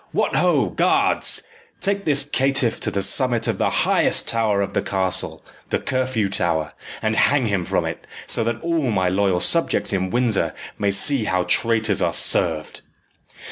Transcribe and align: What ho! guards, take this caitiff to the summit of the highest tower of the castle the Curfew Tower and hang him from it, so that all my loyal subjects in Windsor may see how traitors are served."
What 0.13 0.35
ho! 0.37 0.69
guards, 0.69 1.43
take 1.79 2.05
this 2.05 2.23
caitiff 2.27 2.79
to 2.79 2.89
the 2.89 3.03
summit 3.03 3.47
of 3.47 3.59
the 3.59 3.69
highest 3.69 4.27
tower 4.27 4.63
of 4.63 4.73
the 4.73 4.81
castle 4.81 5.45
the 5.69 5.77
Curfew 5.77 6.27
Tower 6.27 6.73
and 7.03 7.15
hang 7.15 7.45
him 7.45 7.65
from 7.65 7.85
it, 7.85 8.07
so 8.25 8.43
that 8.45 8.61
all 8.63 8.89
my 8.89 9.09
loyal 9.09 9.39
subjects 9.39 9.93
in 9.93 10.09
Windsor 10.09 10.55
may 10.79 10.89
see 10.89 11.25
how 11.25 11.43
traitors 11.43 12.01
are 12.01 12.13
served." 12.13 12.81